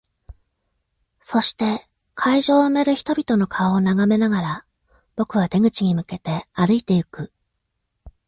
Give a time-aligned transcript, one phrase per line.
[1.19, 4.65] そして、会場を埋める人々の顔を眺めながら、
[5.15, 7.31] 僕は出口に向けて歩いていく。